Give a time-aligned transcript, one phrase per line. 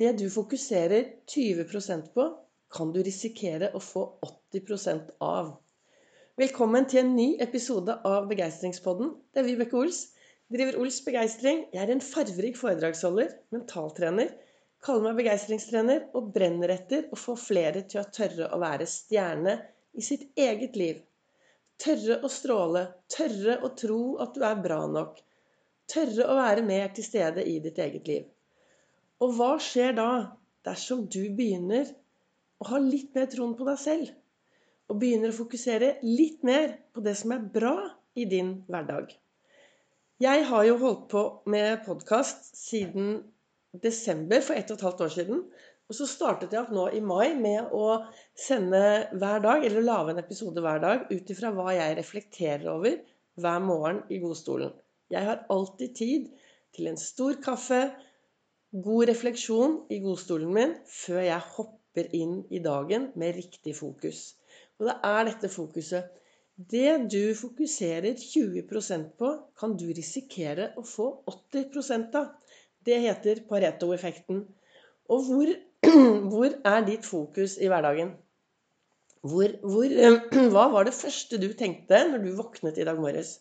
[0.00, 2.24] Det du fokuserer 20% på,
[2.72, 4.06] kan du risikere å få
[4.54, 5.50] 80% av.
[6.40, 9.10] Velkommen til en ny episode av Begeistringspodden.
[9.28, 9.98] Det er Vibeke Ols.
[10.48, 11.66] Driver Ols Begeistring.
[11.74, 14.32] Jeg er en farverik foredragsholder, mentaltrener.
[14.80, 19.58] Kaller meg begeistringstrener og brenner etter å få flere til å tørre å være stjerne
[19.92, 21.04] i sitt eget liv.
[21.76, 22.88] Tørre å stråle.
[23.12, 25.20] Tørre å tro at du er bra nok.
[25.92, 28.28] Tørre å være mer til stede i ditt eget liv.
[29.20, 30.10] Og hva skjer da
[30.66, 31.88] dersom du begynner
[32.60, 34.12] å ha litt mer troen på deg selv?
[34.90, 37.74] Og begynner å fokusere litt mer på det som er bra
[38.18, 39.12] i din hverdag?
[40.20, 43.20] Jeg har jo holdt på med podkast siden
[43.84, 45.44] desember for ett og et halvt år siden.
[45.90, 48.02] Og så startet jeg opp nå i mai med å
[48.38, 48.82] sende
[49.16, 53.00] hver dag, eller lage en episode hver dag ut ifra hva jeg reflekterer over
[53.40, 54.74] hver morgen i godstolen.
[55.10, 56.28] Jeg har alltid tid
[56.76, 57.80] til en stor kaffe,
[58.70, 64.36] god refleksjon i godstolen min før jeg hopper inn i dagen med riktig fokus.
[64.78, 66.10] Og det er dette fokuset.
[66.70, 72.34] Det du fokuserer 20% på, kan du risikere å få 80 av.
[72.84, 74.42] Det heter Pareto-effekten.
[75.10, 75.52] Og hvor,
[76.32, 78.12] hvor, er ditt fokus i hverdagen?
[79.24, 79.96] Hvor, hvor,
[80.54, 83.40] hva var det første du tenkte når du våknet i dag morges?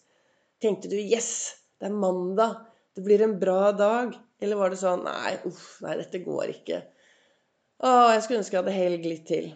[0.59, 2.66] Tenkte du 'yes, det er mandag.
[2.95, 4.17] Det blir en bra dag.
[4.40, 6.84] Eller var det sånn Nei, uff, nei, dette går ikke.
[7.80, 9.52] Å, jeg skulle ønske jeg hadde helg litt til.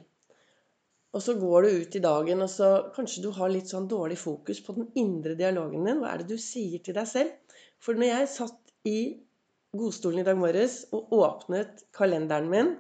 [1.14, 4.18] Og så går du ut i dagen, og så kanskje du har litt sånn dårlig
[4.18, 6.02] fokus på den indre dialogen din.
[6.02, 7.60] Hva er det du sier til deg selv?
[7.84, 8.98] For når jeg satt i
[9.78, 12.74] godstolen i dag morges og åpnet kalenderen min,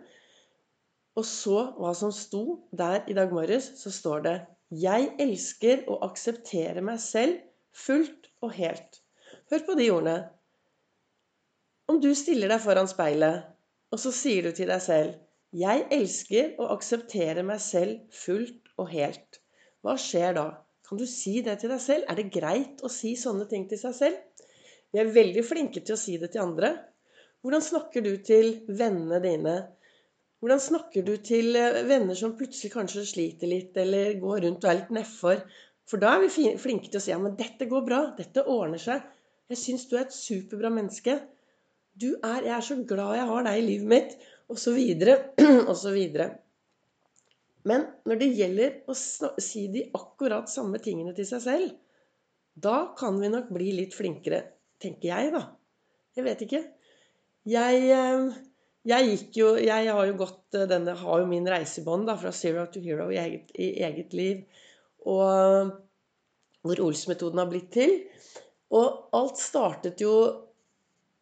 [1.13, 4.35] og så hva som sto der i dag morges, så står det
[4.73, 7.37] 'Jeg elsker å akseptere meg selv
[7.85, 9.01] fullt og helt'.
[9.51, 10.29] Hør på de ordene.
[11.93, 13.43] Om du stiller deg foran speilet,
[13.93, 15.11] og så sier du til deg selv
[15.61, 19.37] 'Jeg elsker å akseptere meg selv fullt og helt'.
[19.85, 20.45] Hva skjer da?
[20.89, 22.07] Kan du si det til deg selv?
[22.09, 24.47] Er det greit å si sånne ting til seg selv?
[24.89, 26.71] Vi er veldig flinke til å si det til andre.
[27.45, 28.49] Hvordan snakker du til
[28.81, 29.53] vennene dine?
[30.41, 34.71] Hvordan snakker du til eh, venner som plutselig kanskje sliter litt, eller går rundt og
[34.71, 35.45] er litt nedfor?
[35.85, 38.81] For da er vi flinke til å si ja, men dette går bra, dette ordner
[38.81, 39.05] seg.
[39.53, 41.19] Jeg syns du er et superbra menneske.
[41.93, 44.15] Du er, jeg er så glad jeg har deg i livet mitt.
[44.51, 45.17] Og så videre,
[45.69, 46.29] og så videre.
[47.69, 51.75] Men når det gjelder å si de akkurat samme tingene til seg selv,
[52.53, 54.41] da kan vi nok bli litt flinkere.
[54.83, 55.45] Tenker jeg, da.
[56.17, 56.61] Jeg vet ikke.
[57.49, 58.35] Jeg, eh,
[58.87, 62.31] jeg gikk jo Jeg har jo gått eh, denne Har jo min reisebånd da, fra
[62.31, 64.43] zero to hero i eget, i eget liv.
[65.09, 65.71] Og
[66.63, 67.97] hvor Ols-metoden har blitt til.
[68.75, 70.13] Og alt startet jo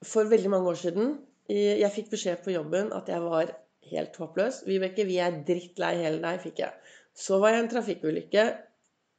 [0.06, 1.16] for veldig mange år siden.
[1.52, 3.52] Jeg fikk beskjed på jobben at jeg var
[3.92, 4.62] helt håpløs.
[4.68, 6.94] Vibeke, vi er drittlei hele deg, fikk jeg.
[7.18, 8.46] Så var jeg i en trafikkulykke,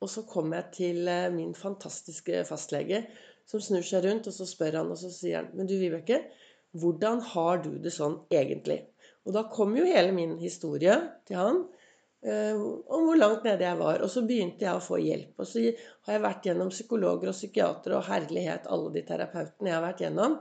[0.03, 3.04] og så kom jeg til eh, min fantastiske fastlege,
[3.47, 6.22] som snur seg rundt, og så spør han, og så sier han Men du, Vibeke,
[6.78, 8.81] hvordan har du det sånn egentlig?
[9.26, 10.97] Og da kom jo hele min historie
[11.28, 11.62] til han.
[12.22, 14.03] Eh, om hvor langt nede jeg var.
[14.03, 15.34] Og så begynte jeg å få hjelp.
[15.43, 15.62] Og så
[16.06, 20.04] har jeg vært gjennom psykologer og psykiatere og herlighet, alle de terapeutene jeg har vært
[20.06, 20.37] gjennom.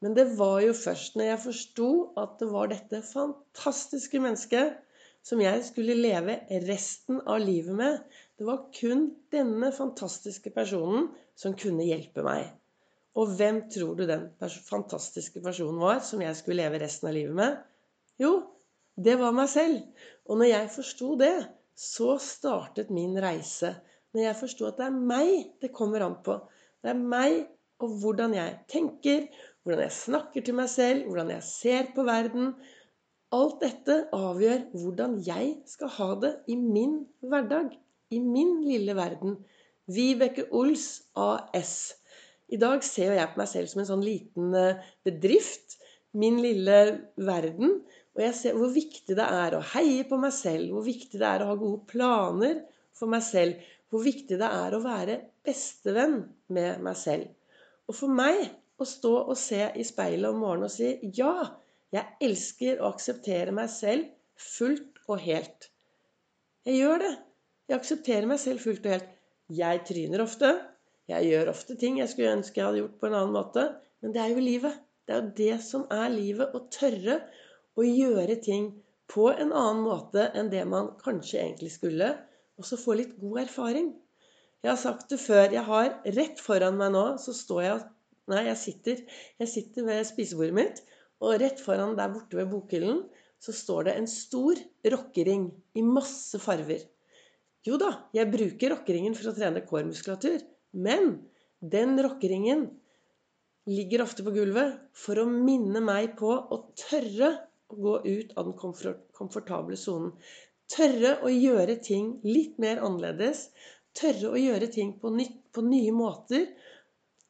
[0.00, 1.88] Men det var jo først når jeg forsto
[2.20, 4.78] at det var dette fantastiske mennesket
[5.26, 7.98] som jeg skulle leve resten av livet med.
[8.40, 12.48] Det var kun denne fantastiske personen som kunne hjelpe meg.
[13.18, 17.36] Og hvem tror du den fantastiske personen var som jeg skulle leve resten av livet
[17.36, 17.60] med?
[18.20, 18.32] Jo,
[18.96, 19.82] det var meg selv.
[20.28, 21.34] Og når jeg forsto det,
[21.76, 23.74] så startet min reise.
[24.14, 26.38] Når jeg forsto at det er meg det kommer an på.
[26.80, 27.42] Det er meg
[27.80, 29.26] og hvordan jeg tenker,
[29.64, 32.52] hvordan jeg snakker til meg selv, hvordan jeg ser på verden.
[33.36, 37.76] Alt dette avgjør hvordan jeg skal ha det i min hverdag.
[38.10, 39.36] I min lille verden.
[39.90, 41.94] Vibeke Ols AS.
[42.50, 45.78] I dag ser jeg på meg selv som en sånn liten eh, bedrift.
[46.18, 46.80] Min lille
[47.22, 47.78] verden.
[48.16, 51.28] Og jeg ser hvor viktig det er å heie på meg selv, hvor viktig det
[51.28, 52.64] er å ha gode planer
[52.96, 53.60] for meg selv,
[53.90, 57.30] hvor viktig det er å være bestevenn med meg selv.
[57.86, 58.42] Og for meg
[58.80, 61.34] å stå og se i speilet om morgenen og si ja,
[61.94, 64.08] jeg elsker å akseptere meg selv
[64.40, 65.70] fullt og helt.
[66.66, 67.14] Jeg gjør det.
[67.70, 69.10] Jeg aksepterer meg selv fullt og helt.
[69.50, 70.52] Jeg tryner ofte.
[71.10, 73.66] Jeg gjør ofte ting jeg skulle ønske jeg hadde gjort på en annen måte.
[74.00, 74.78] Men det er jo livet.
[75.06, 76.54] Det er jo det som er livet.
[76.54, 77.18] Å tørre
[77.74, 78.70] å gjøre ting
[79.10, 82.12] på en annen måte enn det man kanskje egentlig skulle,
[82.60, 83.90] og så få litt god erfaring.
[84.62, 85.48] Jeg har sagt det før.
[85.50, 87.80] Jeg har rett foran meg nå så står jeg
[88.28, 89.02] Nei, jeg sitter,
[89.40, 90.82] jeg sitter ved spisebordet mitt,
[91.20, 93.02] Og rett foran der borte ved bokhyllen
[93.40, 94.58] så står det en stor
[94.92, 96.82] rockering i masse farver.
[97.64, 100.40] Jo da, jeg bruker rockeringen for å trene kårmuskulatur.
[100.72, 101.18] Men
[101.60, 102.66] den rockeringen
[103.68, 107.34] ligger ofte på gulvet for å minne meg på å tørre
[107.70, 108.56] å gå ut av den
[109.16, 110.14] komfortable sonen.
[110.70, 113.48] Tørre å gjøre ting litt mer annerledes.
[113.96, 116.46] Tørre å gjøre ting på, nytt, på nye måter.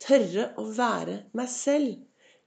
[0.00, 1.98] Tørre å være meg selv.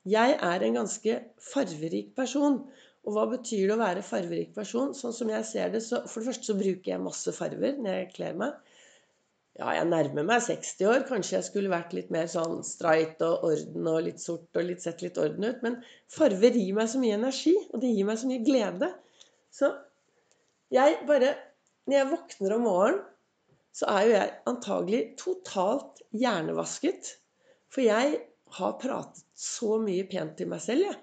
[0.10, 1.20] Jeg er en ganske
[1.52, 2.60] farverik person.
[3.04, 4.94] Og hva betyr det å være farverik person?
[4.96, 8.00] Sånn som jeg ser det, så For det første så bruker jeg masse farver når
[8.00, 8.58] jeg kler meg.
[9.60, 11.04] Ja, jeg nærmer meg 60 år.
[11.06, 14.82] Kanskje jeg skulle vært litt mer sånn streit og orden og litt sort og litt
[14.82, 15.60] sett litt orden ut.
[15.66, 15.78] Men
[16.10, 18.90] farver gir meg så mye energi, og det gir meg så mye glede.
[19.54, 19.72] Så
[20.74, 21.36] jeg bare
[21.84, 23.00] Når jeg våkner om morgenen,
[23.76, 27.10] så er jo jeg antagelig totalt hjernevasket.
[27.74, 28.20] For jeg
[28.58, 31.00] har pratet så mye pent til meg selv, jeg.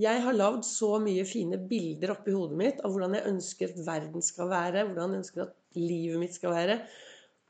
[0.00, 3.80] Jeg har lagd så mye fine bilder oppi hodet mitt av hvordan jeg ønsker at
[3.84, 6.76] verden skal være, hvordan jeg ønsker at livet mitt skal være,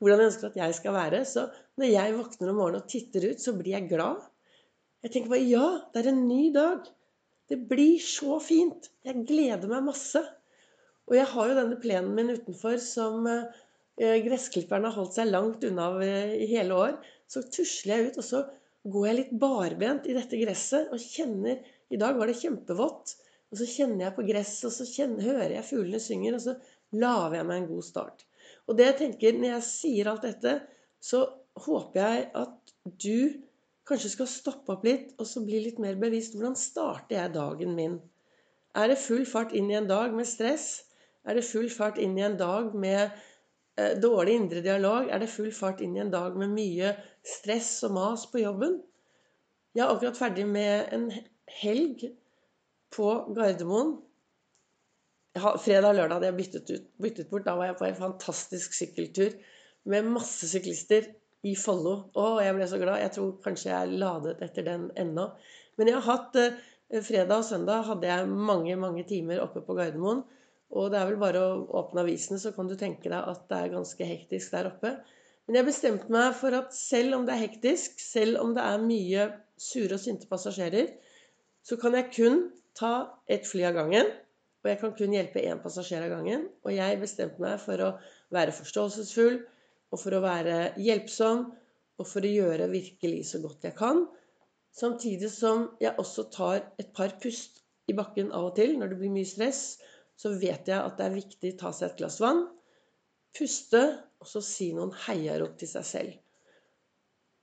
[0.01, 1.21] hvordan jeg ønsker at jeg skal være.
[1.27, 1.45] Så
[1.79, 4.25] når jeg våkner om morgenen og titter ut, så blir jeg glad.
[5.05, 6.91] Jeg tenker bare ja, det er en ny dag.
[7.51, 8.91] Det blir så fint.
[9.07, 10.21] Jeg gleder meg masse.
[11.09, 15.63] Og jeg har jo denne plenen min utenfor som eh, gressklipperen har holdt seg langt
[15.67, 16.99] unna i hele år.
[17.31, 18.43] Så tusler jeg ut, og så
[18.87, 21.59] går jeg litt barbent i dette gresset og kjenner
[21.91, 23.13] I dag var det kjempevått.
[23.51, 26.53] Og så kjenner jeg på gresset, og så kjenner, hører jeg fuglene synger, og så
[26.95, 28.23] lager jeg meg en god start.
[28.71, 30.53] Og det jeg tenker, når jeg sier alt dette,
[31.03, 31.25] så
[31.65, 32.73] håper jeg at
[33.03, 33.43] du
[33.89, 36.37] kanskje skal stoppe opp litt og så bli litt mer bevisst.
[36.37, 37.99] Hvordan starter jeg dagen min?
[38.77, 40.85] Er det full fart inn i en dag med stress?
[41.27, 43.11] Er det full fart inn i en dag med
[44.01, 46.93] dårlig indre dialog, er det full fart inn i en dag med mye
[47.27, 48.79] stress og mas på jobben.
[49.75, 51.07] Jeg er akkurat ferdig med en
[51.61, 52.03] helg
[52.91, 53.95] på Gardermoen.
[55.37, 57.45] Fredag og lørdag hadde jeg byttet, ut, byttet bort.
[57.45, 59.37] Da var jeg på en fantastisk sykkeltur
[59.91, 61.07] med masse syklister
[61.47, 61.93] i Follo.
[62.19, 62.99] Å, jeg ble så glad.
[63.01, 65.29] Jeg tror kanskje jeg er ladet etter den ennå.
[65.79, 66.59] Men jeg har hatt eh,
[66.99, 70.25] fredag og søndag hadde jeg mange, mange timer oppe på Gardermoen.
[70.71, 73.57] Og det er vel bare å åpne avisene, så kan du tenke deg at det
[73.57, 74.93] er ganske hektisk der oppe.
[75.47, 78.83] Men jeg bestemte meg for at selv om det er hektisk, selv om det er
[78.85, 79.27] mye
[79.59, 80.93] sure og sinte passasjerer,
[81.65, 82.43] så kan jeg kun
[82.77, 82.93] ta
[83.29, 84.11] ett fly av gangen.
[84.61, 86.45] Og jeg kan kun hjelpe én passasjer av gangen.
[86.63, 87.91] Og jeg bestemte meg for å
[88.33, 89.41] være forståelsesfull,
[89.91, 91.49] og for å være hjelpsom,
[91.99, 94.05] og for å gjøre virkelig så godt jeg kan.
[94.71, 97.59] Samtidig som jeg også tar et par pust
[97.91, 99.81] i bakken av og til når det blir mye stress
[100.21, 102.43] så vet jeg at det er viktig å ta seg et glass vann,
[103.37, 103.81] puste,
[104.21, 106.17] og så si noen heiarop til seg selv.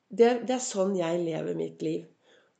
[0.08, 2.04] Det, det, er sånn jeg lever mitt liv.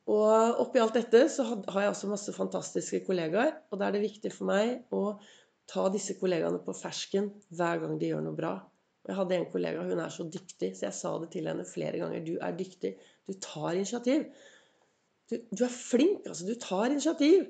[0.09, 3.53] Og oppi alt dette så har jeg også masse fantastiske kollegaer.
[3.69, 5.15] Og da er det viktig for meg å
[5.69, 8.53] ta disse kollegaene på fersken hver gang de gjør noe bra.
[9.07, 12.01] Jeg hadde en kollega, hun er så dyktig, så jeg sa det til henne flere
[12.01, 12.25] ganger.
[12.25, 12.95] Du er dyktig.
[13.29, 14.27] Du tar initiativ.
[15.29, 16.45] Du, du er flink, altså.
[16.49, 17.47] Du tar initiativ.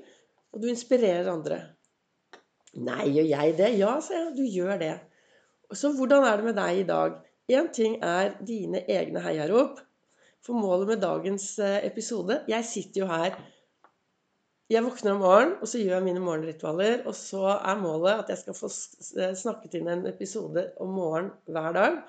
[0.53, 1.61] Og du inspirerer andre.
[2.77, 3.69] Nei, gjør jeg det?
[3.79, 4.33] Ja, sa jeg.
[4.37, 4.95] Du gjør det.
[5.73, 7.15] Så hvordan er det med deg i dag?
[7.49, 9.79] Én ting er dine egne heiarop.
[10.45, 13.35] For målet med dagens eh, episode Jeg sitter jo her.
[14.69, 17.03] Jeg våkner om morgenen, og så gjør jeg mine morgenritualer.
[17.09, 21.73] Og så er målet at jeg skal få snakket inn en episode om morgenen hver
[21.75, 22.01] dag.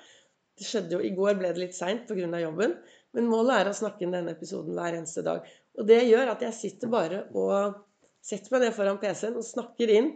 [0.57, 2.29] Det skjedde jo I går ble det litt seint pga.
[2.43, 2.77] jobben.
[3.17, 5.47] Men målet er å snakke inn denne episoden hver eneste dag.
[5.79, 7.81] Og det gjør at jeg sitter bare og
[8.21, 10.11] setter meg ned foran PC-en og snakker inn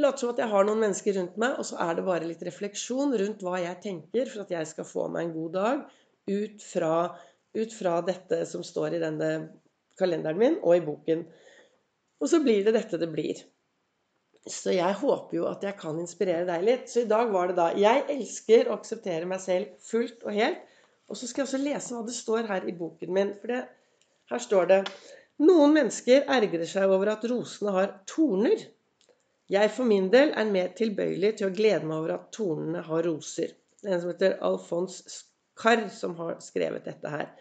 [0.00, 2.44] Later som at jeg har noen mennesker rundt meg, og så er det bare litt
[2.46, 5.82] refleksjon rundt hva jeg tenker for at jeg skal få meg en god dag
[6.30, 6.94] ut fra,
[7.56, 9.30] ut fra dette som står i denne
[10.00, 11.24] kalenderen min og i boken.
[12.20, 13.40] Og så blir det dette det blir.
[14.48, 16.88] Så jeg håper jo at jeg kan inspirere deg litt.
[16.88, 20.62] Så i dag var det da Jeg elsker å akseptere meg selv fullt og helt.
[21.10, 23.32] Og så skal jeg også lese hva det står her i boken min.
[23.42, 23.64] For det,
[24.30, 24.82] her står det
[25.40, 28.66] Noen mennesker ergrer seg over at rosene har torner.
[29.50, 33.06] Jeg for min del er mer tilbøyelig til å glede meg over at tornene har
[33.08, 33.56] roser.
[33.80, 35.00] Det er en som heter Alfons
[35.58, 37.32] Carr, som har skrevet dette her.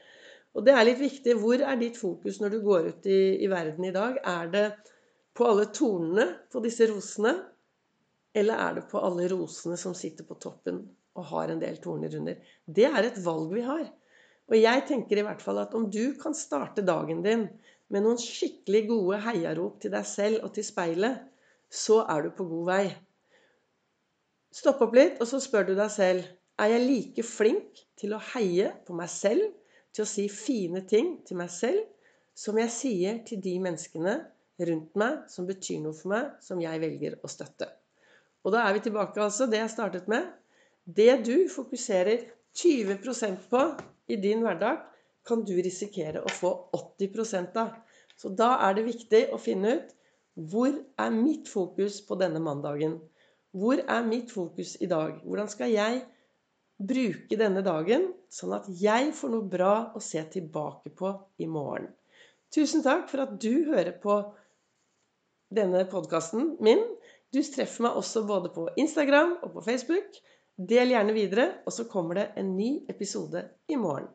[0.58, 1.36] Og det er litt viktig.
[1.38, 4.18] Hvor er ditt fokus når du går ut i, i verden i dag?
[4.25, 4.66] Er det
[5.38, 7.36] på alle tornene på disse rosene?
[8.34, 10.82] Eller er det på alle rosene som sitter på toppen
[11.20, 12.42] og har en del torner under?
[12.66, 13.86] Det er et valg vi har.
[14.50, 17.46] Og jeg tenker i hvert fall at om du kan starte dagen din
[17.94, 21.22] med noen skikkelig gode heiarop til deg selv og til speilet,
[21.70, 22.84] så er du på god vei.
[24.54, 26.28] Stopp opp litt, og så spør du deg selv
[26.60, 29.54] er jeg like flink til å heie på meg selv,
[29.96, 31.80] til å si fine ting til meg selv,
[32.36, 34.16] som jeg sier til de menneskene
[34.68, 37.70] rundt meg som betyr noe for meg, som jeg velger å støtte.
[38.44, 40.28] Og da er vi tilbake, altså, det jeg startet med.
[40.84, 43.64] Det du fokuserer 20% på
[44.10, 44.86] i din hverdag,
[45.28, 47.76] kan du risikere å få 80 av.
[48.18, 49.92] Så da er det viktig å finne ut
[50.39, 52.98] hvor er mitt fokus på denne mandagen?
[53.51, 55.17] Hvor er mitt fokus i dag?
[55.25, 56.03] Hvordan skal jeg
[56.79, 61.12] bruke denne dagen sånn at jeg får noe bra å se tilbake på
[61.43, 61.89] i morgen?
[62.55, 64.22] Tusen takk for at du hører på
[65.53, 66.81] denne podkasten min.
[67.34, 70.22] Du treffer meg også både på Instagram og på Facebook.
[70.60, 74.10] Del gjerne videre, og så kommer det en ny episode i morgen.